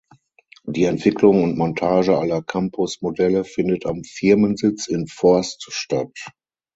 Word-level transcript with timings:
Die 0.63 0.85
Entwicklung 0.85 1.43
und 1.43 1.59
Montage 1.59 2.17
aller 2.17 2.41
Campus 2.41 3.03
Modelle 3.03 3.43
findet 3.43 3.85
am 3.85 4.03
Firmensitz 4.03 4.87
in 4.87 5.05
Forst 5.05 5.71
statt. 5.71 6.17